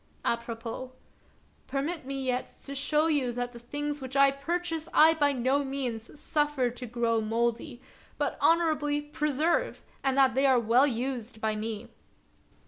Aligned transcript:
—Apropos: 0.35 0.93
Permit 1.67 2.07
me 2.07 2.23
yet 2.25 2.55
to 2.65 2.73
show 2.73 3.05
you 3.05 3.31
that 3.33 3.53
the 3.53 3.59
things 3.59 4.01
which 4.01 4.17
I 4.17 4.31
purchase 4.31 4.89
I 4.95 5.13
by 5.13 5.31
no 5.31 5.63
means 5.63 6.19
suffer 6.19 6.71
to 6.71 6.85
grow 6.87 7.21
mouldy, 7.21 7.83
but 8.17 8.35
honorably 8.41 8.99
preserve, 8.99 9.83
and 10.03 10.17
that 10.17 10.33
they 10.33 10.47
are 10.47 10.59
well 10.59 10.87
used 10.87 11.39
by 11.39 11.55
me." 11.55 11.89